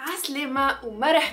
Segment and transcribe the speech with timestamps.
[0.00, 0.80] عسلامة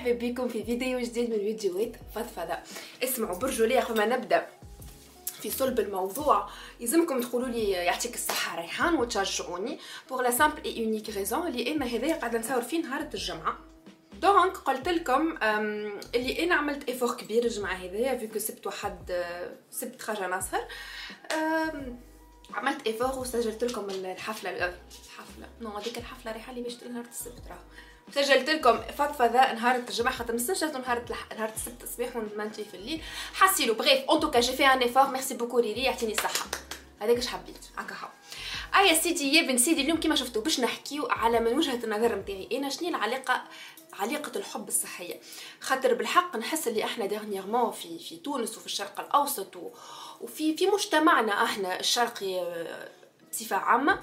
[0.06, 2.58] بكم في فيديو جديد من فيديوهات فضفضة.
[3.02, 4.46] اسمعوا برجوا لي قبل ما نبدأ.
[5.26, 6.48] في صلب الموضوع.
[6.80, 9.78] يلزمكم تقولوا لي يعطيك الصحة ريحان وتشجعوني.
[10.10, 13.58] بوغ لا سامبل اي اونيك ريزون أنا هذايا قاعدة نصور فيه نهار الجمعة.
[14.22, 15.38] دونك قلت لكم
[16.14, 19.24] اللي أنا عملت ايفور كبير الجمعه هذيا فيكو سبت واحد
[19.70, 20.60] سبت خرجه ناصر.
[22.54, 24.50] عملت ايفور وسجلت لكم الحفلة.
[24.50, 25.48] الحفلة.
[25.60, 27.64] نو هذيك الحفلة ريحة اللي باش نهار السبت راه.
[28.14, 31.04] سجلت لكم فضفضة نهار الجمعة خاطر نسجلت نهار
[31.36, 33.02] نهار السبت الصباح ونمونتي في الليل.
[33.34, 36.46] حاسيلو bref en tout cas j'ai fait un effort merci beaucoup ليلي يعطيني الصحة.
[37.00, 38.08] هذاك اش حبيت هكا هاو.
[38.74, 42.48] ايا سيدي يا بن سيدي اليوم كيما شفتوا باش نحكيو على من وجهة النظر نتاعي
[42.52, 43.42] أنا شنو العلاقة
[43.92, 45.20] علاقة الحب الصحية؟
[45.60, 49.56] خاطر بالحق نحس اللي إحنا dernièrement في في تونس وفي الشرق الأوسط
[50.20, 52.88] وفي في مجتمعنا إحنا الشرقي آه،
[53.32, 53.98] بصفة عامة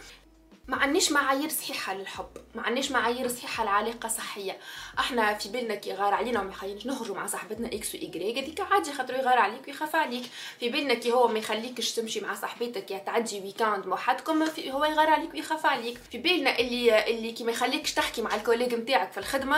[0.68, 4.58] ما عندناش معايير صحيحة للحب ما عندناش معايير صحيحة لعلاقة صحية.
[5.00, 8.94] إحنا في بالنا كي غار علينا وما يخليناش نخرجوا مع صاحبتنا X Y هذيك عادي
[8.94, 10.24] خاطر يغار عليك ويخاف عليك.
[10.60, 15.10] في بالنا كي هو ما يخليكش تمشي مع صاحبتك يا تعدي week-end وحدكم هو يغار
[15.10, 15.98] عليك ويخاف عليك.
[16.12, 19.58] في بالنا اللي اللي كي ما يخليكش تحكي مع ال collègue نتاعك في الخدمة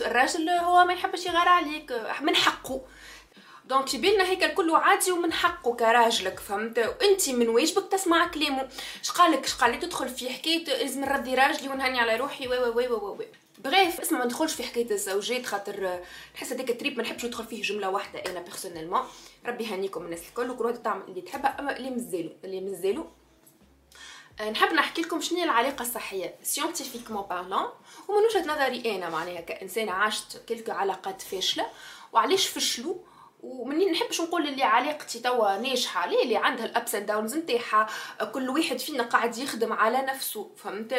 [0.00, 2.80] الراجل هو ما يحبش يغار عليك من حقه.
[3.64, 8.68] donc في بالنا هيك الكل عادي ومن حقه كراجلك فهمت؟ وأنت من واجبك تسمع كلامه.
[9.02, 12.48] اش قالك تدخل في حكاية لازم نرضي راجلي ونهني على روحي.
[12.48, 13.26] oui oui oui oui
[13.58, 16.00] bref اسمع ما ندخلش في حكاية الزوجات خاطر
[16.34, 19.00] نحس هذاك الـ trip ما نحبش ندخل فيه جملة واحدة أنا personnellement
[19.46, 23.06] ربي يهنيكم الناس الكل وكل واحد تعمل اللي تحبها أما اللي مزالو اللي مزالو
[24.40, 26.34] آه، نحب نحكي لكم شنو هي العلاقة الصحية.
[26.42, 27.68] scientifiquement parlant
[28.08, 31.66] ومن وجهة نظري أنا معناها كانسانه عاشت كلك علاقات فاشلة.
[32.12, 32.94] وعلاش فشلوا؟
[33.44, 36.06] ومنين نحبش نقول اللي علاقتي توا ناجحة.
[36.06, 37.86] ليه؟ اللي عندها الـ ups and downs نتاعها.
[38.32, 40.92] كل واحد فينا قاعد يخدم على نفسه فهمت؟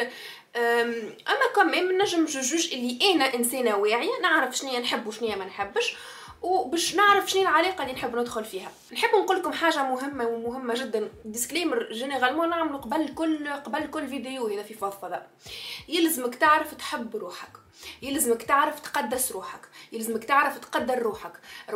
[0.56, 5.96] أما كمان نجم نقول اللي أنا إنسانة واعية نعرف شنو نحب وشنو ما نحبش.
[6.42, 8.70] وباش نعرف شنو العلاقة اللي نحب ندخل فيها.
[8.92, 11.10] نحب نقول لكم حاجة مهمة ومهمة جدا.
[11.24, 15.22] disclaimer généralement نعملوا قبل كل قبل كل فيديو هذا في فضفضه
[15.88, 17.52] يلزمك تعرف تحب روحك.
[18.02, 19.68] يلزمك تعرف تقدس روحك.
[19.92, 21.32] يلزمك تعرف تقدر روحك.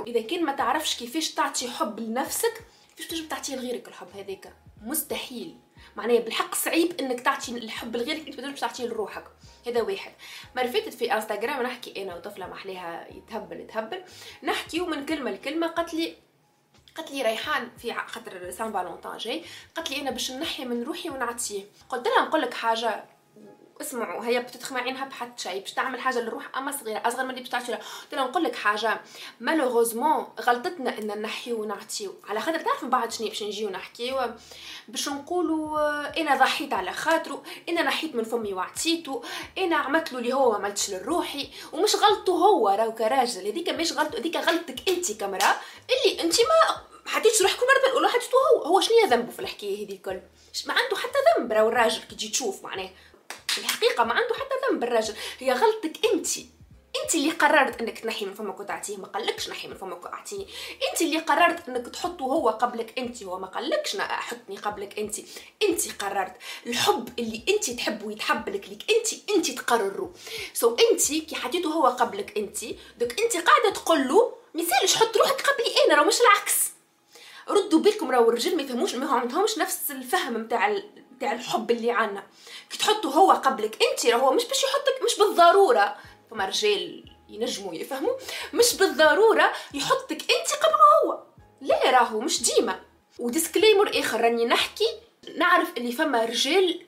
[0.07, 2.65] إذا كان ما تعرفش كيفاش تعطي حب لنفسك
[2.97, 5.57] كيفاش تجب تعطيه لغيرك الحب هذاك مستحيل.
[6.01, 9.25] معناها بالحق صعيب إنك تعطي الحب لغيرك انت ما تعطيه لروحك.
[9.67, 10.13] هذا واحد.
[10.57, 14.05] مرة فاتت في إنستغرام نحكي أنا وطفلة محليها يتهبل يتهبل.
[14.43, 16.17] نحكي من كلمة لكلمة قالت لي
[16.97, 19.45] قالت لي ريحان في خاطر سان فالونتان جاي.
[19.77, 21.65] قالت لي أنا باش نحي من روحي ونعطيه.
[21.89, 23.05] قلت لها نقول لك حاجة
[23.81, 27.41] اسمعوا هي بتتخمى عينها بحد شيء باش تعمل حاجة للروح أما صغيرة أصغر من اللي
[27.41, 29.01] باش تعطي قلت لها نقول لك حاجة
[29.41, 32.15] مالوغوزمون غلطتنا ان نحيو ونعطيو.
[32.29, 34.17] على خاطر تعرف من بعد شنو باش نجيو نحكيو
[34.89, 39.23] باش نقولوا إنا ضحيت على خاطرو إنا نحيت من فمي وعطيتو
[39.59, 43.93] إنا عملت له اللي هو ما عملتش لروحي ومش غلطه هو راهو كراجل هذيك مش
[43.93, 45.57] غلطه هذيك غلطتك أنت كمراه
[45.91, 48.63] اللي أنت ما حطيتش روحك مرة الأولى حطيتو هو.
[48.63, 50.21] هو شنو ذنبه في الحكاية هذه الكل؟
[50.67, 52.91] ما عنده حتى ذنب راهو الراجل كي تجي تشوف معناه.
[53.51, 56.27] في الحقيقة ما عنده حتى ذنب الراجل هي غلطتك انت.
[57.05, 60.47] انت اللي قررت أنك تنحي من فمك وتعطيه ما قالكش نحي من فمك واعطيني
[60.93, 65.17] انت اللي قررت أنك تحطه هو قبلك انت هو ما قالكش حطني قبلك انت.
[65.69, 66.33] انت قررت.
[66.67, 70.09] الحب اللي انت تحبه ويتحب لك ليك انت انت تقرروا
[70.55, 72.65] سو so انت كي حطيته هو قبلك انت
[72.99, 76.71] دوك انت قاعدة تقول له مثالش حط روحك قبلي أنا راه مش العكس.
[77.49, 80.77] ردوا بالكم راهو الرجال ما يفهموش ما عندهمش نفس الفهم نتاع
[81.21, 82.23] تاع الحب اللي عنا.
[82.71, 85.97] كي تحطه هو قبلك انت راهو مش باش يحطك مش بالضرورة.
[86.31, 88.17] فما رجال ينجموا يفهموا.
[88.55, 91.23] مش بالضرورة يحطك انت قبله هو.
[91.61, 92.81] لا راهو مش ديما.
[93.19, 94.89] و disclaimer آخر راني نحكي
[95.37, 96.87] نعرف اللي فما رجال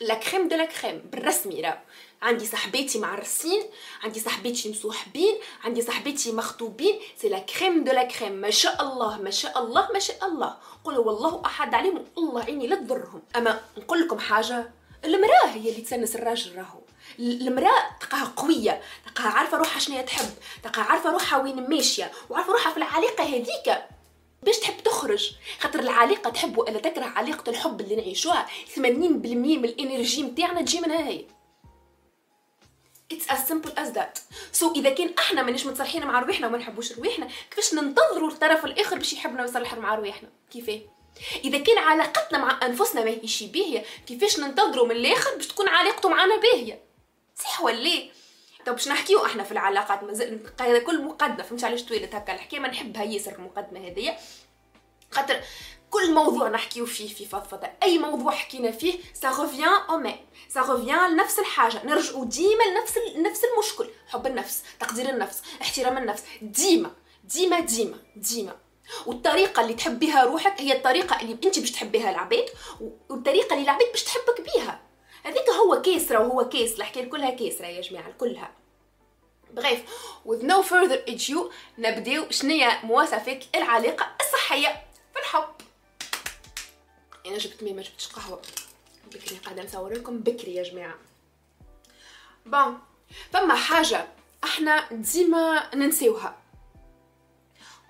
[0.00, 1.78] la crème de la crème بالرسمي راه
[2.22, 3.62] عندي صاحباتي معرسين
[4.02, 7.00] عندي صاحباتي مصوحبين عندي صاحباتي مخطوبين.
[7.16, 10.56] c'est la crème de la crème ما شاء الله ما شاء الله ما شاء الله.
[10.84, 14.70] قولوا والله أحد عليهم الله عيني لا تضرهم أما نقول لكم حاجة
[15.04, 16.80] المرأة هي اللي تسنس الراجل راهو.
[17.18, 20.30] المرأة تلقاها قوية تلقاها عارفة روحها شنو تحب
[20.62, 23.82] تلقاها عارفة روحها وين ماشية وعارفة روحها في العلاقه هذيك.
[24.42, 28.46] باش تحب تخرج خاطر العلاقه تحب والا تكره علاقه الحب اللي نعيشوها
[28.76, 31.24] 80% من الإنرجي نتاعنا تجي منها هي
[33.12, 34.20] It's as simple as that.
[34.60, 38.98] So إذا كان أحنا مانيش متصالحين مع رواحنا وما نحبوش رواحنا كيفاش ننتظروا الطرف الآخر
[38.98, 40.80] باش يحبنا ويصلح مع رواحنا؟ كيفاه؟
[41.44, 46.36] إذا كان علاقتنا مع أنفسنا ماهيش باهية كيفاش ننتظروا من الآخر باش تكون علاقته معنا
[46.36, 46.80] باهية؟
[47.36, 48.10] صح ولا ليه؟
[48.66, 52.68] طب باش نحكيو إحنا في العلاقات مازال كل مقدمة فهمت علاش طويلة هكا؟ الحكاية ما
[52.68, 54.18] نحبها ياسر المقدمة هذيا.
[55.10, 55.40] خاطر
[55.90, 60.16] كل موضوع نحكيو فيه في فضفضة أي موضوع حكينا فيه ça revient au même
[60.48, 66.22] ça revient لنفس الحاجة نرجعوا ديما لنفس نفس المشكل حب النفس تقدير النفس احترام النفس
[66.42, 66.90] ديما
[67.24, 68.56] ديما ديما ديما.
[69.06, 72.46] والطريقة اللي تحب بها روحك هي الطريقة اللي انت باش تحبيها العباد
[73.08, 74.80] والطريقة اللي العباد باش تحبك بيها.
[75.22, 78.50] هذيك هو كيسرة وهو كيس الحكاية كلها كيسرة يا جماعة كلها.
[79.50, 79.80] بغيف
[80.26, 81.38] with no further ado
[81.78, 84.82] نبداو شنية مواصفات العلاقة الصحية
[85.14, 85.48] في الحب.
[87.26, 88.42] أنا جبت مي ما جبتش قهوة.
[89.12, 90.98] بكري قاعدة نصور لكم بكري يا جماعة.
[92.46, 92.78] bon
[93.32, 94.08] فما حاجة
[94.44, 96.36] إحنا ديما ننسيوها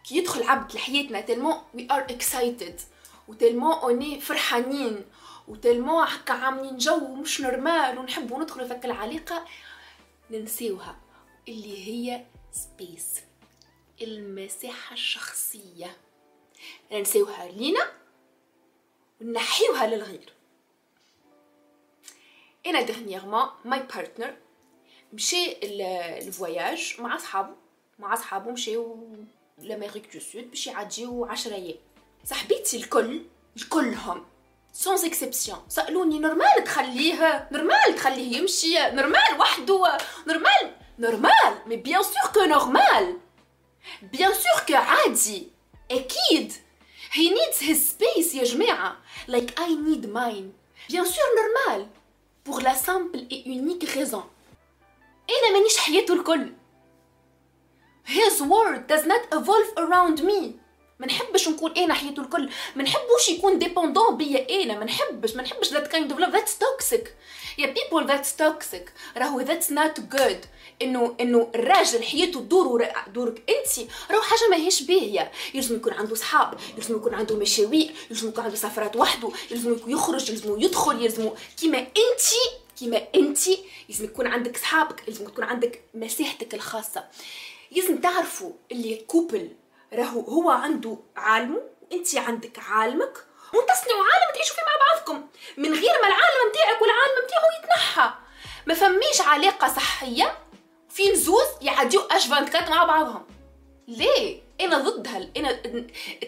[0.09, 2.81] كي يدخل عبد لحياتنا tellement we are excited
[3.29, 5.05] و tellement احني فرحانين
[5.51, 9.45] و tellement هكا عاملين جو مش normal ونحبوا ندخلوا في العلاقه
[10.31, 11.01] ننسيوها
[11.49, 13.21] اللي هي سبيس
[14.03, 15.97] المساحة الشخصية.
[16.93, 17.93] ننسيوها لينا
[19.21, 20.33] ونحيوها للغير.
[22.67, 24.37] أنا dernièrement my partner
[25.13, 25.57] مشي
[26.19, 27.55] الـ voyage مع صحابه
[27.99, 29.09] مع صحابه مشاو
[29.59, 31.79] l'Amérique du Sud باش يعديو عشرة أيام.
[32.25, 33.23] صاحبيتي الكل
[33.57, 34.30] الكلهم.
[34.73, 42.33] sans exception سألوني normal تخليه normal تخليه يمشي normal وحده normal normal mais bien sûr
[42.35, 43.19] que normal
[44.03, 45.49] bien sûr que عادي.
[45.91, 46.53] أكيد.
[47.13, 48.97] He needs his space يا جماعة.
[49.29, 50.53] Like I need mine.
[50.89, 51.87] Bien sûr normal.
[52.45, 54.23] Pour la simple et unique raison.
[55.31, 56.53] أنا مانيش حياته الكل.
[58.07, 60.60] His world does not evolve around me.
[61.01, 62.51] ما نحبش نكون أنا حياته الكل.
[62.77, 64.79] ما نحبوش يكون ديبوندون بيا أنا.
[64.79, 66.33] ما نحبش ما نحبش that kind of love.
[66.33, 67.09] That's toxic.
[67.59, 68.91] يا people that's toxic.
[69.17, 70.47] راهو that's not good.
[70.83, 73.89] إنه إنه الراجل حياته تدور دورك انت.
[74.11, 75.33] راهو حاجة ماهيش باهية.
[75.55, 80.31] يلزم يكون عنده صحاب يلزم يكون عنده مشاوير يلزم يكون عنده سفرات وحده يلزم يخرج
[80.31, 81.31] يلزم يدخل يلزم
[81.61, 82.23] كيما انت
[82.79, 83.41] كيما انت.
[83.89, 87.05] لازم يكون عندك صحابك لازم يكون عندك مساحتك الخاصة.
[87.71, 89.51] لازم تعرفوا اللي couple
[89.93, 91.61] راهو هو عنده عالمه
[91.93, 95.29] وانت عندك عالمك وتصنعوا عالم تعيشوا فيه مع بعضكم.
[95.57, 98.11] من غير ما العالم نتاعك والعالم نتاعو يتنحى.
[98.67, 100.39] ما فميش علاقة صحية
[100.91, 103.27] في نزوز يعديو 24 مع بعضهم.
[103.89, 105.53] ليه؟ أنا ضد هال أنا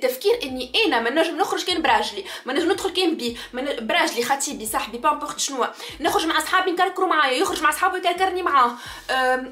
[0.03, 4.25] تفكير إني أنا ما نجم نخرج كان براجلي ما نجم ندخل كان بي ما براجلي
[4.25, 5.67] خطيبي صاحبي n'importe شنو
[6.01, 8.77] نخرج مع أصحابي نكركروا معايا يخرج مع اصحابه يكركرني معاه.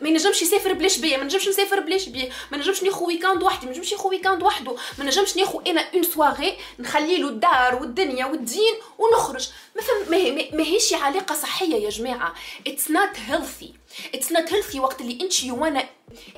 [0.03, 3.67] ما ينجمش يسافر بلاش بيا ما نجمش نسافر بلاش بيه ما نجمش ناخذ weekend وحدي
[3.67, 4.77] ما نجمش ناخذ weekend وحده.
[4.99, 9.49] ما نجمش ناخذ أنا une soirée نخلي له الدار والدنيا والدين ونخرج.
[10.11, 12.35] ما ماهيش علاقة صحية يا جماعة.
[12.67, 13.73] it's not healthy
[14.15, 15.89] it's not healthy وقت اللي انت you wanna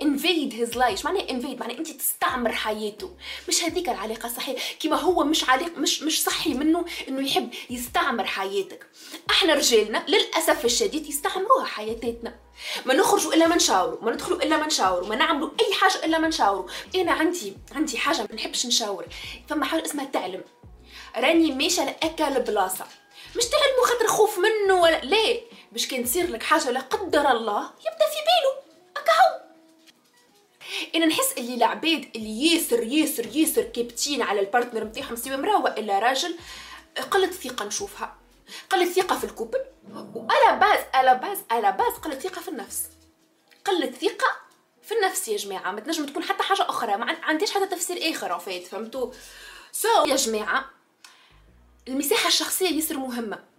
[0.03, 3.11] invade his life معناها invade معناها انت تستعمر حياته.
[3.49, 8.25] مش هذيك العلاقة الصحيه كيما هو مش علاقة مش مش صحي منه إنه يحب يستعمر
[8.25, 8.87] حياتك.
[9.31, 12.35] أحنا رجالنا للأسف الشديد يستعمروها حياتنا
[12.87, 16.19] ما نخرجوا إلا ما نشاوروا ما ندخلوا إلا ما نشاوروا ما نعملوا أي حاجة إلا
[16.19, 16.67] ما نشاوروا.
[16.95, 19.07] أنا عندي عندي حاجة ما نحبش نشاور.
[19.49, 20.45] فما حاجة اسمها تعلم.
[21.17, 22.87] راني ماشية لأكل بلاصة.
[23.37, 25.41] مش تعلموا خاطر خوف منه ولا ليه؟
[25.73, 28.63] باش كان تصير لك حاجة لا قدر الله يبدأ في باله.
[28.97, 29.41] اكهو
[30.95, 35.99] أنا نحس إللي العباد اللي ياسر ياسر ياسر كابتين على البارتنر نتاعهم سواء امراه والا
[35.99, 36.37] راجل
[37.11, 38.17] قلة ثقة نشوفها.
[38.71, 39.61] قلة ثقة في الـ couple
[39.91, 42.83] وعلى base على base على base قلة ثقة في النفس.
[43.65, 44.37] قلة ثقة
[44.83, 48.67] في النفس يا جماعة ما تنجم تكون حتى حاجة أخرى ما عنديش حتى تفسير فات
[48.67, 49.13] فهمتوا؟
[49.73, 50.71] so, يا جماعة
[51.89, 53.52] المساحة الشخصية ياسر مهمة.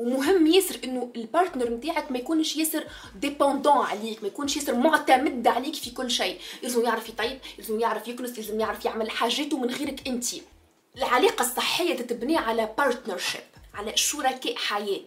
[0.00, 2.84] ومهم ياسر إنه الـ partner نتاعك ما يكونش ياسر
[3.14, 6.38] dépendant عليك ما يكونش ياسر معتمد عليك في كل شيء.
[6.62, 10.26] لازم يعرف يطيب لازم يعرف يكنس لازم يعرف يعمل حاجاته من غيرك أنت.
[10.96, 13.40] العلاقة الصحية تتبني على partnership
[13.74, 15.00] على شركاء حياة.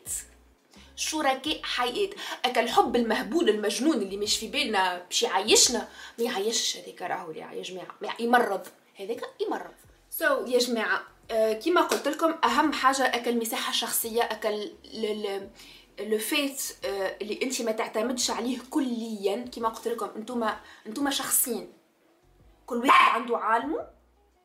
[0.95, 2.09] شركاء حياة.
[2.45, 5.87] أكا الحب المهبول المجنون اللي مش في بالنا باش يعيشنا
[6.19, 8.67] ما يعيشش هذاك راهو يا جماعة يمرض.
[8.95, 9.73] هذاك يمرض.
[10.09, 11.12] so, يا جماعة
[11.65, 14.71] كما قلت لكم أهم حاجة أكل مساحة شخصية أكل
[15.99, 19.45] le fait آه، اللي أنت ما تعتمدش عليه كليا.
[19.55, 20.49] كما قلت لكم أنتم
[20.87, 21.73] أنتم شخصين
[22.65, 23.87] كل واحد عنده عالمه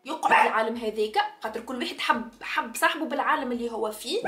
[0.04, 4.22] يقعد العالم هذاك خاطر كل واحد حب حب صاحبه بالعالم اللي هو فيه.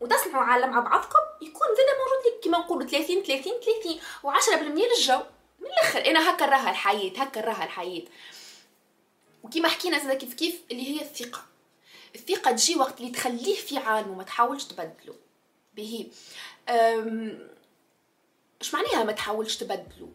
[0.00, 2.44] وتصنعوا عالم مع بعضكم يكون زاد موجود لك.
[2.44, 5.20] كما نقولوا 30 30 30 و10% للجو.
[5.60, 8.02] من الآخر أنا هكا راها الحياة هكا راها الحياة.
[9.46, 11.44] وكما حكينا زاد كيف كيف اللي هي الثقة.
[12.14, 15.14] الثقة تجي وقت اللي تخليه في عالمه ما تحاولش تبدله.
[15.76, 16.10] به
[18.60, 20.08] اش معناها ما تحاولش تبدله؟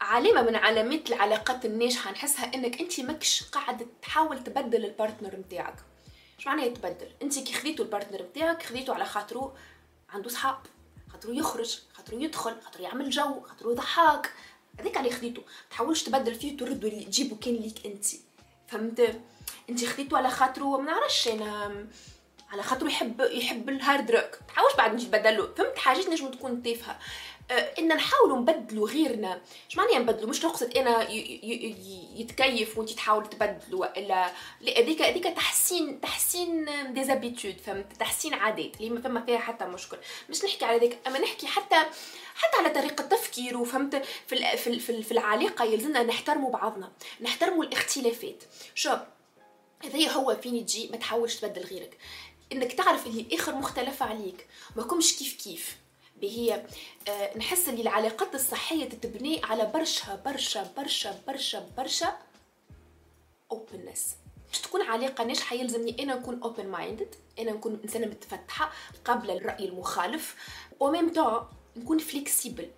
[0.00, 5.76] علامة من علامات العلاقات الناجحة نحسها إنك أنت ماكش قاعد تحاول تبدل الـ partner نتاعك
[6.38, 9.52] اش معناها يتبدل أنت كي خذيتو الـ partner نتاعك خذيتو على خاطرو
[10.08, 10.58] عنده صحاب
[11.12, 14.32] خاطرو يخرج خاطرو يدخل خاطرو يعمل جو خاطرو يضحك.
[14.80, 15.42] هذاك اللي خذيتو.
[15.70, 18.06] تحاولش تبدل فيه تردو اللي تجيبو كان ليك أنت.
[18.70, 19.20] فهمت؟
[19.70, 21.86] انت خذيتو على خاطرو ما نعرفش أنا
[22.52, 24.38] على خاطرو يحب يحب الـ hard rock.
[24.48, 26.98] تحاولش بعد نجي تبدلو فهمت حاجات نجم تكون تافهه
[27.50, 29.40] آه، إن نحاولوا نبدلوا غيرنا.
[29.68, 31.10] مش معناها نبدلوا مش نقصد أنا
[32.16, 34.30] يتكيف وانت تحاول تبدلوا الا
[34.62, 39.96] هذيك هذيك تحسين تحسين ديزابيتود فهمت؟ تحسين عادات اللي ما فما فيها حتى مشكل.
[40.30, 41.76] مش نحكي على ذلك أما نحكي حتى
[42.34, 48.42] حتى على طريقة تفكير وفهمت في في في العلاقه يلزمنا نحترموا بعضنا نحترموا الاختلافات.
[48.74, 48.98] شوف
[49.84, 51.98] هذا هو فين تجي ما تحاولش تبدل غيرك.
[52.52, 54.46] إنك تعرف اللي الآخر مختلف عليك.
[54.76, 55.76] ما كمش كيف كيف.
[56.22, 56.66] هي
[57.08, 62.18] آه، نحس اللي العلاقات الصحية تتبني على برشا برشا برشا برشا برشا
[63.52, 64.16] openness
[64.48, 68.72] باش تكون علاقة ناجحة يلزمني أنا نكون open minded أنا نكون إنسانة متفتحة
[69.04, 70.34] قابلة للرأي المخالف
[70.80, 71.12] و même
[71.76, 72.70] نكون flexible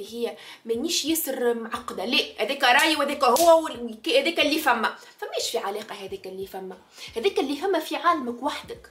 [0.00, 2.04] هي مانيش ياسر معقدة.
[2.04, 3.66] لا هذاك رأي وهذاك هو
[4.06, 4.96] هذاك اللي فما.
[5.18, 6.78] فماش في علاقة هذاك اللي فما.
[7.16, 8.90] هذاك اللي فما في عالمك وحدك.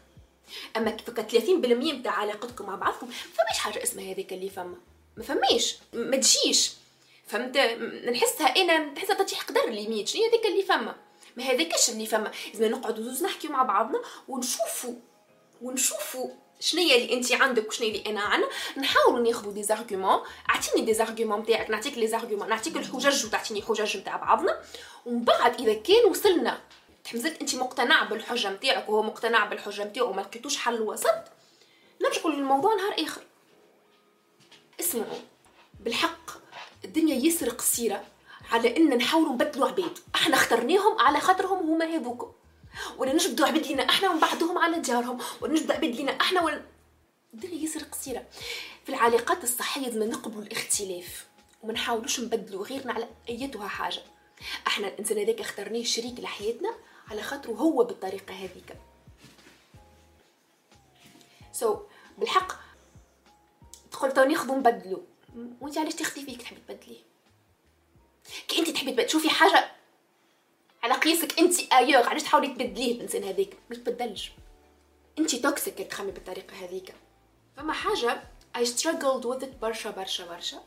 [0.78, 1.50] أما فك 30%
[1.94, 4.78] نتاع علاقتكم مع بعضكم فماش حاجة اسمها هذيك اللي فما.
[5.18, 6.72] ما فماش ما تجيش.
[7.28, 7.58] فهمت؟
[8.06, 10.96] نحسها أنا نحسها تطيح قدر limite شنو هذيك اللي فما؟
[11.38, 12.32] ما هذاكش اللي فما.
[12.54, 14.96] لازم نقعدوا زوز نحكيو مع بعضنا ونشوفوا
[15.62, 16.30] ونشوفوا
[16.74, 21.40] هي اللي انت عندك وشنو اللي أنا عندنا نحاولوا ناخذوا des arguments أعطيني des arguments
[21.40, 24.62] نتاعك نعطيك les arguments نعطيك الحجج وتعطيني حجج نتاع بعضنا.
[25.06, 26.60] ومن بعد إذا كان وصلنا
[27.06, 31.16] تحمزت انت مقتنع بالحجة نتاعك وهو مقتنع بالحجة نتاعو وما لقيتوش حل وسط
[32.02, 33.22] نرجعوا للموضوع نهار آخر.
[34.80, 35.20] اسمعوا
[35.80, 36.32] بالحق
[36.86, 38.04] الدنيا ياسر قصيرة
[38.52, 40.00] على إن نحاولوا نبدلوا عباد.
[40.16, 42.36] إحنا اخترناهم على خاطرهم هما هذوك.
[42.98, 46.62] ولا نجبدوا عباد لينا إحنا ومن بعدهم على ديارهم ولا نجبدوا عباد لينا إحنا ولا
[47.34, 48.26] الدنيا ياسر قصيرة.
[48.86, 51.26] في العلاقات الصحية لازم نقبلوا الاختلاف
[51.64, 54.02] وما نحاولوش نبدلوا غيرنا على أيتها حاجة.
[54.68, 56.76] إحنا الإنسان هذاك اخترناه شريك لحياتنا
[57.12, 58.78] على خاطره هو بالطريقة هذيك.
[61.52, 61.80] so so,
[62.18, 62.52] بالحق
[63.92, 65.04] تقول تو ناخذو نبدلو
[65.62, 67.00] وانت علاش تاخذي فيك تحبي تبدليه
[68.48, 69.72] كي انت تحبي تبدلي شوفي حاجة
[70.84, 74.32] على قياسك انت ailleurs علاش تحاولي تبدليه الإنسان هذاك؟ ما يتبدلش.
[75.20, 76.94] انت toxique تخمي بالطريقة هذيك.
[77.58, 78.24] فما حاجة
[78.58, 80.64] I struggled with it برشا برشا برشا.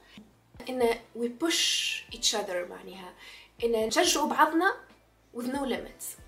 [0.68, 3.14] إن we push each other معناها.
[3.64, 4.76] إن نشجعوا بعضنا
[5.36, 6.27] with no limits.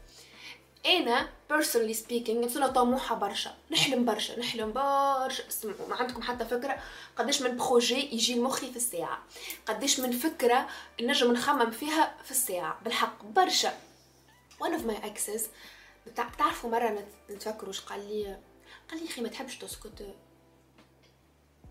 [0.86, 3.54] أنا personally speaking انسانه طموحة برشا.
[3.70, 4.40] نحلم برشا.
[4.40, 5.48] نحلم برشا.
[5.48, 6.82] اسمعوا ما عندكم حتى فكرة.
[7.16, 9.22] قداش من بروجي يجي لمخي في الساعة.
[9.66, 10.68] قداش من فكرة
[11.00, 12.80] نجم نخمم فيها في الساعة.
[12.84, 13.78] بالحق برشا.
[14.60, 15.42] One of my exes
[16.06, 18.38] بتعرفوا مرة نتفكروا واش قال لي؟
[18.90, 20.14] قال لي أخي ما تحبش تسكت.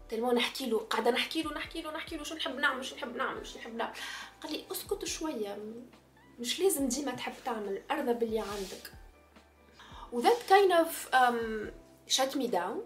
[0.10, 3.16] تلمو نحكي له قاعدة نحكي له نحكي له نحكي له شو نحب نعمل شو نحب
[3.16, 3.94] نعمل شو نحب نعمل.
[4.44, 5.58] قال لي اسكت شوية.
[6.40, 7.82] مش لازم ديما تحب تعمل.
[7.92, 8.99] أرضى باللي عندك.
[10.12, 11.72] و that kind of um,
[12.08, 12.78] shut me down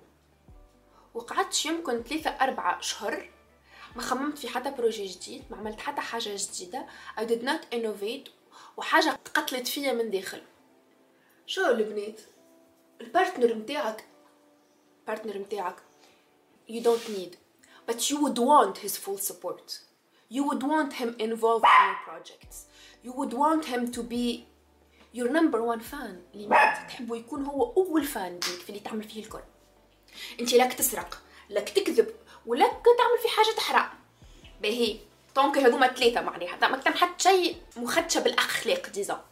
[1.14, 3.30] وقعدت يمكن ثلاثة أربعة شهر
[3.96, 6.86] ما خممت في حتى بروجي جديد ما عملت حتى حاجة جديدة
[7.18, 8.30] I did not innovate
[8.78, 10.42] وحاجة قتلت فيا من داخل
[11.46, 12.22] شو البنات
[13.02, 14.06] ال partner متاعك
[15.08, 15.76] partner متاعك
[16.70, 17.36] you don't need
[17.88, 19.80] but you would want his full support
[20.30, 22.58] you would want him involved in your projects
[23.06, 24.48] you would want him to be
[25.16, 29.04] your number one fan اللي ما تحبه يكون هو أول fan بيك في اللي تعمل
[29.04, 29.40] فيه الكل.
[30.40, 32.14] انت لك تسرق لك تكذب
[32.46, 33.90] ولك تعمل في حاجة حرام
[34.62, 34.98] باهي.
[35.36, 36.68] donc هذوما ثلاثة معناها.
[36.68, 39.26] ما كان حتى شيء مخدشة بالأخلاق déjà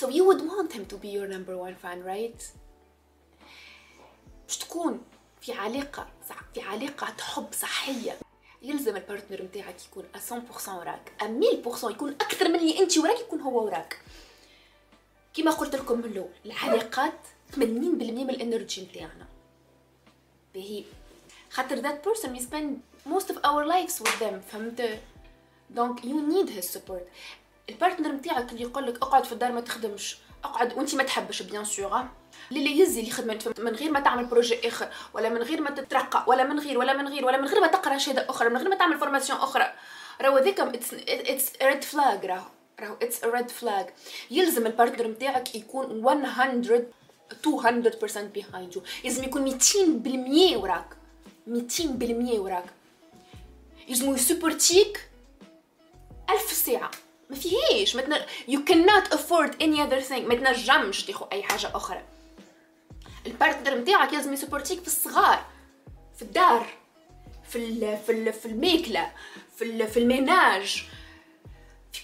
[0.00, 2.42] so you would want him to be your number one fan right?
[4.46, 5.00] باش تكون
[5.40, 6.06] في علاقة
[6.54, 8.16] في علاقة حب صحية.
[8.62, 11.12] يلزم ال partner نتاعك يكون 100% وراك.
[11.22, 13.98] 1000% يكون أكثر من اللي أنت وراك يكون هو وراك.
[15.36, 17.12] كما قلت لكم من الأول العلاقات
[17.54, 19.26] 80% من ال energy نتاعنا.
[20.54, 20.84] باهي.
[21.50, 22.80] خاطر that person we spend
[23.12, 24.98] most of our lives with them فهمت؟
[25.70, 27.02] donc you need his support.
[27.68, 31.42] ال partner نتاعك اللي يقول لك اقعد في الدار ما تخدمش اقعد وانت ما تحبش
[31.42, 32.06] bien sûr
[32.50, 36.24] اللي يزي اللي خدمت من غير ما تعمل projet آخر ولا من غير ما تترقى
[36.28, 38.68] ولا من غير ولا من غير ولا من غير ما تقرأ شهادة أخرى من غير
[38.68, 39.72] ما تعمل formation أخرى.
[40.20, 42.55] راهو ذيك it's red flag راهو.
[42.80, 43.86] راهو it's a red flag
[44.30, 46.84] يلزم ال partner نتاعك يكون 100
[47.32, 48.80] 200% behind you.
[49.04, 50.96] لازم يكون 200% وراك.
[51.48, 52.64] 200% وراك.
[53.88, 55.08] لازم يسوبورتيك
[56.30, 56.90] ألف ساعة.
[57.30, 58.16] ما فيهاش ما تن...
[58.48, 60.20] you cannot afford any other thing.
[60.20, 62.02] ما تنجمش تاخو أي حاجة أخرى.
[63.26, 65.44] ال partner نتاعك لازم يسبورتيك في الصغار
[66.16, 66.66] في الدار
[67.48, 69.12] في ال في ال في الماكلة
[69.56, 70.84] في ال في ال ménage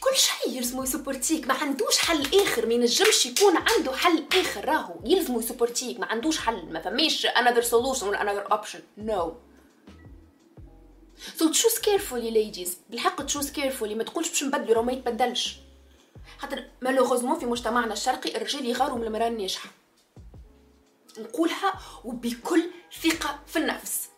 [0.01, 4.95] كل شيء يلزمو يسبورتيك ما عندوش حل آخر ما ينجمش يكون عنده حل آخر راهو
[5.05, 9.33] يلزمو يسبورتيك ما عندوش حل ما فماش another solution ولا another option no.
[11.39, 12.69] So choose carefully ladies.
[12.91, 15.57] بالحق choose carefully ما تقولش باش نبدلو راه ما يتبدلش.
[16.39, 19.71] خاطر malheureusement في مجتمعنا الشرقي الرجال يغاروا من المرأة الناجحة.
[21.19, 22.71] نقولها وبكل
[23.03, 24.09] ثقة في النفس.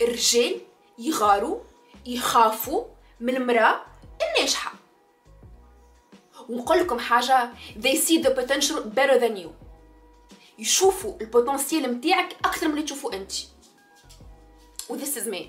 [0.00, 0.60] الرجال
[0.98, 1.60] يغاروا
[2.06, 2.84] يخافوا
[3.20, 3.84] من المرأة
[4.22, 4.83] الناجحة.
[6.48, 9.48] ونقول لكم حاجة they see the potential better than you.
[10.58, 13.32] يشوفوا البوتنسيال متاعك أكثر من اللي تشوفوا أنت.
[14.88, 15.42] و this is me.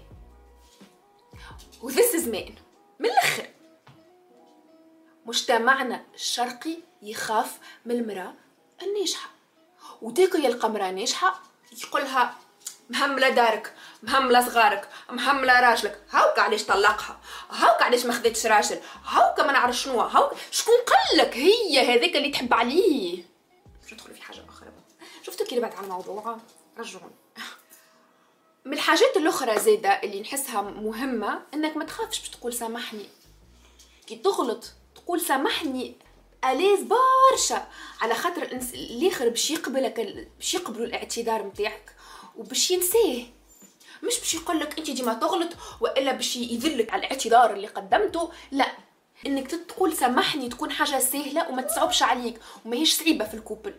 [1.84, 2.52] و this is me.
[3.00, 3.48] من الآخر.
[5.26, 8.34] مجتمعنا الشرقي يخاف من المرأة
[8.84, 9.30] الناجحة.
[10.02, 11.44] وديك يلقى مرأة ناجحة
[11.84, 12.36] يقولها
[12.90, 13.74] مهملة دارك
[14.04, 16.02] مهملة صغارك مهملة راجلك.
[16.12, 21.38] هاوك علاش طلقها؟ هاوك علاش ما خذتش راجل؟ هاوك ما نعرف شنو هاوك شكون قالك
[21.38, 23.24] هي هذيك اللي تحب عليه؟
[23.82, 24.68] باش في حاجة أخرى؟
[25.24, 26.38] شفتوا كي بعد على الموضوع؟
[26.78, 27.16] رجعوني.
[28.66, 33.10] من الحاجات الأخرى زاده اللي نحسها مهمة إنك ما تخافش باش تقول سامحني.
[34.08, 34.66] كي تغلط
[34.96, 35.96] تقول سامحني
[36.46, 37.68] اليز برشا
[38.02, 38.42] على خاطر
[38.74, 41.95] الآخر باش يقبلك باش يقبلوا الاعتذار نتاعك
[42.38, 43.24] وباش ينساه
[44.04, 45.50] مش باش يقول لك انت ديما تغلط
[45.82, 48.68] وإلا باش يذلك على الاعتذار اللي قدمته لا.
[49.26, 53.76] إنك تقول سامحني تكون حاجة سهلة وما تصعبش عليك وما هيش صعيبة في الكوبل.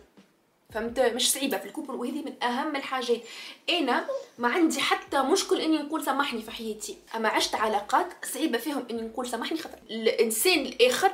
[0.73, 3.21] فهمت؟ مش صعيبة في الكوبل وهذه من أهم الحاجات.
[3.69, 6.97] أنا ما عندي حتى مشكل إني نقول سامحني في حياتي.
[7.15, 11.11] أما عشت علاقات صعيبة فيهم إني نقول سامحني خاطر الإنسان الآخر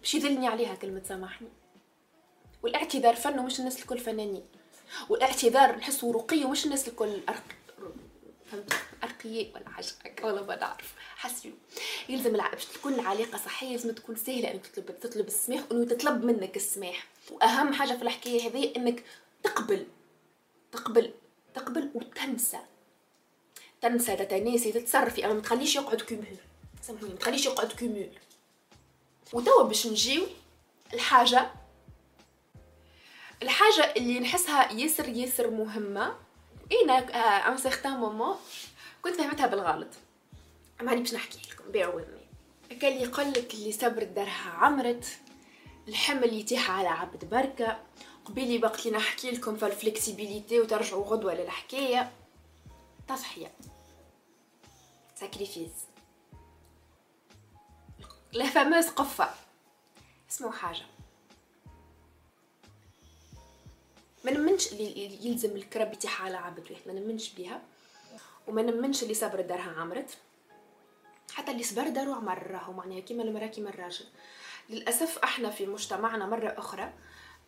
[0.00, 1.48] باش يذلني عليها كلمة سامحني.
[2.62, 4.44] والإعتذار فن ومش الناس الكل فنانين.
[5.08, 7.20] والاعتذار نحسه رقي ومش الناس الكل.
[7.28, 7.44] أرق...
[8.50, 8.72] فهمت؟
[9.04, 9.86] ارقياء ولا حاجة
[10.22, 10.94] والله ما نعرف.
[11.16, 11.52] حسيو
[12.08, 16.56] يلزم باش تكون العلاقة صحية لازم تكون سهلة إنك تطلب تطلب السماح وإنه تطلب منك
[16.56, 17.06] السماح.
[17.30, 19.04] وأهم حاجة في الحكاية هذه إنك
[19.42, 19.86] تقبل
[20.72, 21.14] تقبل
[21.54, 22.58] تقبل وتنسى.
[23.80, 25.24] تنسى تتناسي تتصرفي.
[25.24, 26.36] أما ما تخليش يقعد كومول.
[26.82, 28.10] سامحوني ما تخليش يقعد cumul.
[29.32, 30.26] وتوا باش نجيو
[30.94, 31.50] الحاجة
[33.42, 36.16] الحاجة اللي نحسها ياسر ياسر مهمة.
[36.82, 36.98] أنا
[37.48, 38.36] un certain moment
[39.02, 39.88] كنت فهمتها بالغلط.
[40.80, 45.18] اما هاني باش نحكي لكم with me كان اللي يقول لك اللي صبرت دارها عمرت
[45.88, 47.78] الحمل يتيح على عبد بركة.
[48.24, 52.12] قبيلي وقت اللي نحكي لكم في ال flexibility وترجعوا غدوة للحكاية.
[53.08, 53.52] تضحيه
[55.14, 55.72] sacrifice
[58.32, 59.30] la fameuse قفة.
[60.30, 60.86] اسمعوا حاجة.
[64.24, 67.62] ما نمنش اللي يلزم الكرب يتيح على عبد واحد ما نمنش بيها.
[68.46, 70.18] وما نمنش اللي صبر دارها عمرت.
[71.32, 74.04] حتى اللي صبر دارو عمر راهو معناها كيما المرأة كيما الراجل.
[74.70, 76.92] للأسف أحنا في مجتمعنا مرة أخرى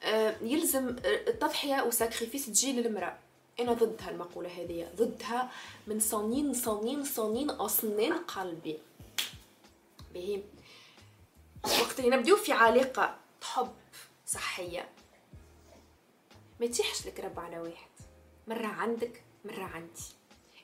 [0.03, 3.19] آه، يلزم التضحية و sacrifice تجي للمرأة.
[3.61, 5.51] أنا ضد هالمقوله هذه ضدها
[5.87, 8.79] من صميم صميم صميم أصميم قلبي.
[10.15, 10.43] بهي
[11.65, 13.73] وقت اللي نبدو في علاقة حب
[14.27, 14.89] صحية
[16.61, 17.90] ما تيحش الكرب على واحد.
[18.46, 20.03] مرة عندك مرة عندي.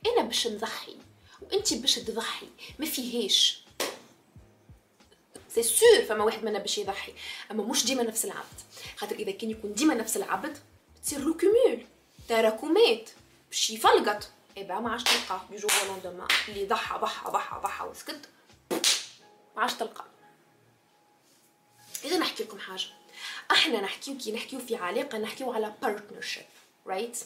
[0.06, 0.96] أنا باش نضحي
[1.42, 3.64] وانت باش تضحي ما فيهاش.
[5.48, 7.14] c'est sûr فما واحد منا باش يضحي
[7.50, 8.61] أما مش ديما نفس العبد.
[8.96, 10.59] خاطر إذا كان يكون ديما نفس العبد
[11.02, 11.87] تصير له cumul
[12.28, 13.11] تراكمات
[13.50, 14.30] باش يفلقط.
[14.57, 15.46] eh bah ما عادش تلقاه.
[15.50, 18.28] du jour au lendemain اللي ضحى ضحى ضحى ضحى وسكت.
[19.56, 20.06] ما عادش تلقاه.
[22.04, 22.87] إذا نحكي لكم حاجة.
[23.50, 26.44] إحنا نحكيو كي نحكيو في علاقة نحكيو على partnership
[26.87, 27.16] right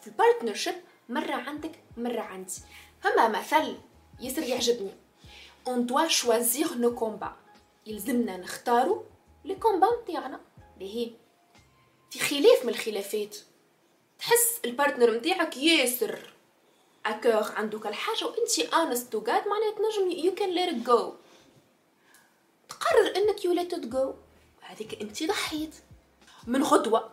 [0.00, 0.74] في ال partnership
[1.08, 2.52] مرة عندك مرة عندي.
[3.00, 3.76] فما مثل
[4.20, 4.90] ياسر يعجبني.
[5.66, 7.36] on doit choisir nos combats
[7.86, 9.04] يلزمنا نختارو
[9.44, 10.40] لي كومبا نتاعنا.
[10.78, 11.10] باهي
[12.10, 13.36] في خلاف من الخلافات.
[14.18, 16.32] تحس البارتنر نتاعك ياسر.
[17.06, 21.14] اكور عنده كل حاجة وانت انست تو جاد معناها تنجم يو كان ليت جو
[22.68, 24.14] تقرر إنك يو ليت جو
[24.68, 25.74] هذيك انت ضحيت.
[26.46, 27.10] من غدوة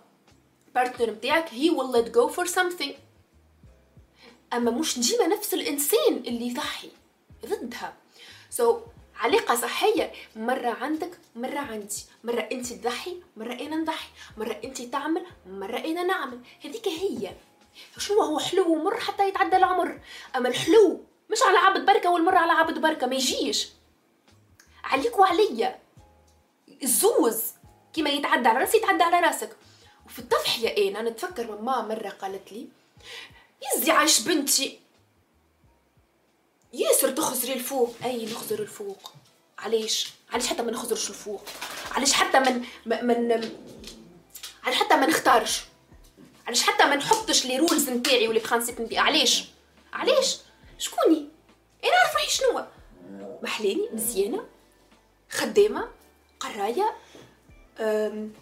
[0.75, 2.91] بارتنر متاعك هي will let go for something.
[4.53, 6.91] أما مش ديما نفس الإنسان اللي يضحي
[7.45, 7.93] ضدها.
[8.49, 8.81] سو so,
[9.15, 12.05] علاقة صحية مرة عندك مرة عندي.
[12.23, 14.09] مرة انت تضحي مرة أنا نضحي.
[14.37, 16.39] مرة انت تعمل مرة أنا نعمل.
[16.65, 17.33] هذيك هي.
[17.97, 19.99] شنو؟ هو حلو ومر حتى يتعدى العمر.
[20.35, 23.69] أما الحلو مش على عبد بركة والمر على عبد بركة ما يجيش.
[24.83, 25.84] عليك وعليا.
[26.83, 27.41] الزوز.
[27.93, 29.57] كيما يتعدى على راسي يتعدى على راسك.
[30.05, 32.67] وفي التضحيه أنا نتفكر ماما مرة قالت لي
[33.75, 34.79] يزي عايش بنتي.
[36.73, 37.95] ياسر تخزري الفوق.
[38.03, 39.11] أي نخزر الفوق؟
[39.59, 41.43] علاش؟ علاش حتى ما نخزرش الفوق؟
[41.91, 43.31] علاش حتى من من
[44.63, 45.63] علاش حتى ما نختارش؟
[46.47, 49.45] علاش حتى ما نحطش les rules نتاعي و les principes نتاعي علاش؟
[49.93, 50.37] علاش؟
[50.77, 51.29] شكوني؟
[51.83, 52.65] أنا نعرف روحي شنو
[53.43, 54.45] محلاني مزيانة
[55.29, 55.89] خدامة
[56.45, 56.95] قراية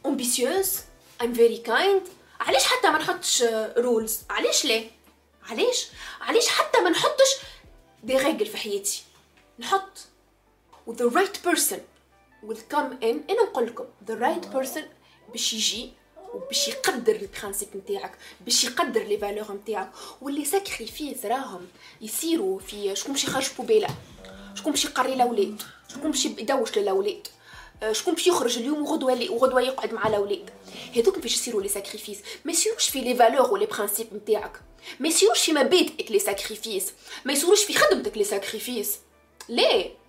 [0.05, 0.77] ambitieuse
[1.21, 2.01] I'm very kind
[2.39, 3.43] علاش حتى ما نحطش
[3.77, 4.83] rules علاش لا
[5.49, 5.87] علاش؟
[6.21, 7.35] علاش حتى ما نحطش
[8.03, 9.03] des règles في حياتي؟
[9.59, 9.97] نحط
[10.87, 11.79] و the right person
[12.47, 13.05] will come in.
[13.29, 14.83] أنا نقول لكم the right person
[15.31, 15.93] باش يجي
[16.33, 21.67] وباش يقدر ال principes نتاعك باش يقدر les valeurs نتاعك و les sacrifices راهم
[22.01, 23.87] يصيروا في شكون باش يخرج بوبيلة
[24.55, 27.27] شكون باش يقري الاولاد شكون باش يدوش للاولاد
[27.91, 30.49] شكون باش يخرج اليوم وغدوه وغدوه يقعد مع الاولاد
[30.95, 34.61] هذوك باش يصيروا les sacrifices ما يصيروش في les valeurs و les principes نتاعك
[34.99, 36.93] ما يصيروش في مبادئك les sacrifices
[37.25, 38.97] ما يصيروش في خدمتك les sacrifices
[39.49, 40.03] ليه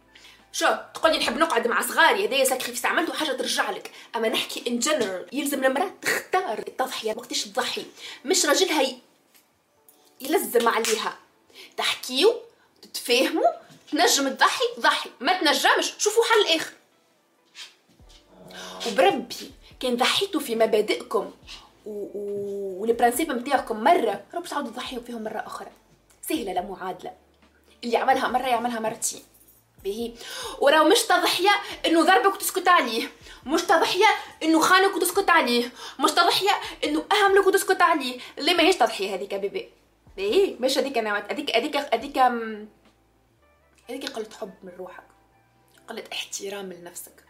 [0.55, 3.91] شو تقولي نحب نقعد مع صغاري هذايا sacrifice عملته حاجة ترجع لك.
[4.17, 7.85] أما نحكي en général يلزم المرأة تختار التضحية وقتاش تضحي.
[8.25, 8.87] مش راجلها
[10.21, 11.19] يلزم عليها.
[11.77, 12.35] تحكيو
[12.83, 13.49] تتفاهموا
[13.93, 15.11] تنجم تضحي ضحي.
[15.21, 16.73] ما تنجمش شوفوا حل آخر.
[18.87, 21.31] وبربي كان ضحيتوا في مبادئكم
[21.87, 24.25] والبرانسيب نتاعكم مرة.
[24.35, 25.71] باش تعاودوا تضحيوا فيهم مرة أخرى.
[26.23, 27.13] سهلة لا معادلة.
[27.85, 29.23] اللي عملها مرة يعملها مرتين.
[29.85, 30.15] به
[30.61, 31.51] وراه مش تضحية
[31.87, 33.09] إنه ضربك وتسكت عليه.
[33.47, 34.07] مش تضحية
[34.43, 35.73] إنه خانك وتسكت عليه.
[36.01, 38.19] مش تضحية إنه أهملك وتسكت عليه.
[38.39, 39.69] اللي ماهيش تضحية هذيك بيبي؟
[40.17, 40.57] باهي.
[40.61, 42.19] مش هذيك أنا هذيك هذيك هذيك
[43.89, 45.05] هذيك قلة حب من روحك.
[45.89, 47.24] قلة احترام لنفسك.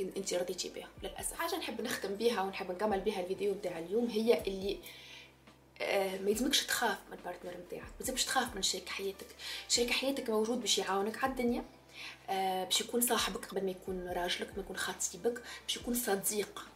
[0.00, 1.32] انت رضيتي بها للأسف.
[1.34, 4.78] حاجة نحب نختم بها ونحب نكمل بها الفيديو بتاع اليوم هي اللي
[5.80, 9.26] آه ما يلزمكش تخاف من البارتنر نتاعك ما يلزمكش تخاف من شريك حياتك.
[9.68, 11.64] شريك حياتك موجود باش يعاونك على الدنيا
[12.30, 16.66] آه باش يكون صاحبك قبل ما يكون راجلك ما يكون خطيبك باش يكون صديق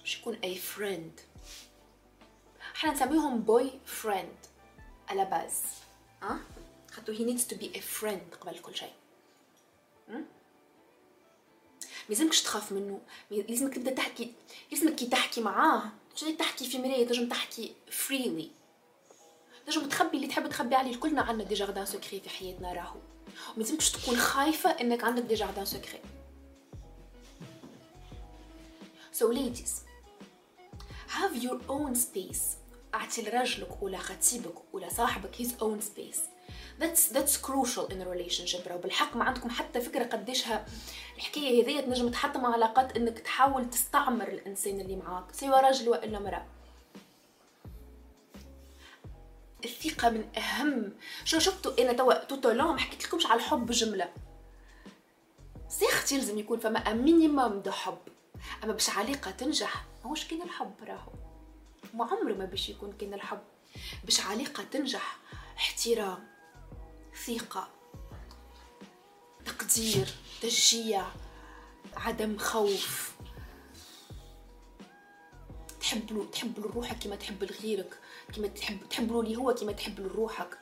[0.00, 1.20] باش يكون a friend
[2.76, 4.36] إحنا نسميهم boyfriend à
[5.08, 5.60] la base
[6.22, 6.38] آه؟
[6.90, 8.92] خاطر he needs to be a friend قبل كل شيء.
[12.08, 14.32] ما يلزمكش تخاف منه لازمك تبدأ تحكي
[14.72, 15.82] لازمك كي تحكي معاه
[16.16, 18.50] تجي تحكي في مرايه تنجم تحكي freely
[19.66, 23.00] تنجم تخبي اللي تحب تخبي عليه كلنا عندنا des jardins secrets في حياتنا راهو
[23.54, 26.00] وما لازمكش تكون خايفة إنك عندك des jardins secrets
[29.20, 29.74] So ladies,
[31.08, 32.42] have your own space.
[32.94, 36.20] اعطي لراجلك ولا خطيبك ولا صاحبك his own space.
[36.80, 40.66] That's that's crucial in a relationship راهو بالحق ما عندكم حتى فكرة قديشها.
[41.16, 46.46] الحكاية هذيا تنجم تحطم علاقات إنك تحاول تستعمر الإنسان اللي معاك سواء راجل وإلا امرأة.
[49.64, 50.92] الثقة من أهم.
[51.24, 54.12] شو شفتوا؟ أنا توا توتو لون ما حكيت لكمش على الحب جملة
[55.68, 57.98] certes يلزم يكون فما minimum de حب.
[58.64, 61.12] أما باش علاقة تنجح ماهوش كان الحب راهو.
[61.94, 63.42] ما عمره ما باش يكون كان الحب.
[64.04, 65.16] باش علاقة تنجح
[65.56, 66.35] احترام.
[67.24, 67.68] ثقة
[69.44, 70.08] تقدير
[70.42, 71.06] تشجيع
[71.96, 73.16] عدم خوف.
[75.80, 77.98] تحب له تحب له روحك كما تحب لغيرك
[78.34, 80.58] كما تحب تحب له اللي هو كما تحب له روحك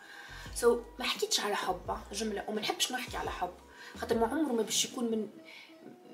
[0.54, 3.54] so so, ما حكيتش على حب جملة وما نحبش نحكي على حب.
[3.98, 5.28] خاطر ما عمره ما باش يكون من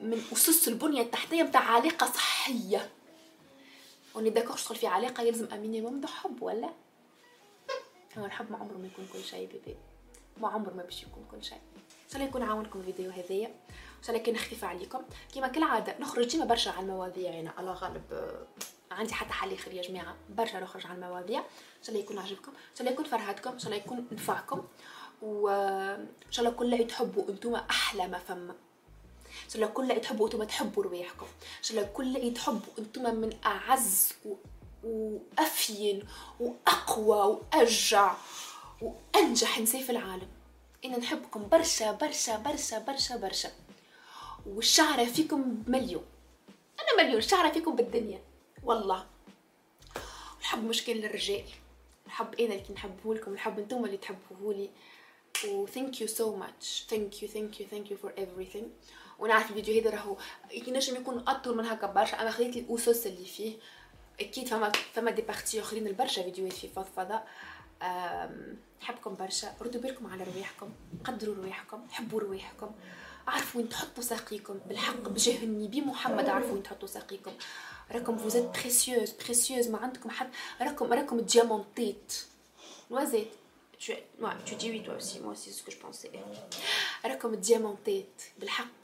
[0.02, 2.90] من أسس البنية التحتية نتاع علاقة صحية.
[4.14, 6.70] on est d'accord تدخل في علاقة يلزم un minimum de حب ولا؟
[8.18, 9.76] هو الحب ما عمره ما يكون كل شيء baby
[10.36, 11.58] ما عمر ما باش يكون كل شيء.
[11.76, 13.46] إن شاء الله يكون عاونكم الفيديو هذايا.
[13.48, 15.02] إن شاء الله يكون خفيف عليكم.
[15.34, 18.02] كما كالعادة نخرج ديما برشا على المواضيع يعني على غالب
[18.90, 20.16] عندي حتى حل آخر يا جماعة.
[20.28, 21.38] برشا نخرج على المواضيع.
[21.38, 23.50] إن شاء الله يكون عجبكم إن شاء الله يكون فرحتكم.
[23.50, 24.64] إن شاء الله يكون نفعكم.
[25.22, 28.54] وان شاء الله كل عيد تحبوا أنتم أحلى ما فما
[29.44, 31.26] إن شاء الله كل عيد تحبوا أنتم تحبوا رواحكم.
[31.26, 34.34] إن شاء الله كل عيد تحبوا أنتم من أعز و...
[34.84, 36.02] وأفين
[36.40, 38.14] وأقوى وارجع
[38.82, 40.28] وأنجح نساء في العالم.
[40.84, 43.50] أنا نحبكم برشا برشا برشا برشا برشا.
[44.46, 46.04] والشعره فيكم بمليون
[46.80, 47.20] أنا مليون.
[47.20, 48.22] شعره فيكم بالدنيا.
[48.64, 49.06] والله.
[50.40, 51.44] الحب مشكل للرجال
[52.06, 53.32] الحب أنا اللي نحبه لكم.
[53.32, 54.70] الحب أنتم اللي تحبوه لي.
[55.48, 56.84] و thank you so much.
[56.90, 58.64] Thank you thank you thank you for everything.
[59.18, 60.16] ونعرف الفيديو هذا راهو
[60.52, 62.20] ينجم يكون أطول من هكا برشا.
[62.20, 63.56] أنا خليت الأسس اللي فيه.
[64.20, 67.20] أكيد فما فما دي بارتي أخرين البرشا فيديوهات في فضفضه
[68.82, 70.70] نحبكم برشا ردوا بالكم على رواحكم
[71.04, 72.70] قدروا رواحكم حبوا رواحكم
[73.28, 77.32] عرفوا وين تحطوا ساقيكم بالحق بجاه النبي محمد عرفوا وين تحطوا ساقيكم.
[77.92, 82.14] راكم فوزيت بريسيوز بريسيوز ما عندكم حد راكم راكم ديامونتيت
[82.90, 83.28] نوازيت
[83.80, 86.10] tu, ouais, tu dis oui toi aussi, moi c'est ce que je pensais.
[87.04, 88.80] راكم ديامونتيت بالحق.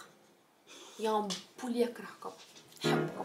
[1.00, 1.28] يا
[1.62, 2.30] بولي يكرهكم
[2.84, 3.24] نحبكم